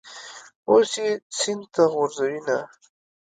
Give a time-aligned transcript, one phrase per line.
[0.69, 2.57] اوس یې سین ته غورځوینه.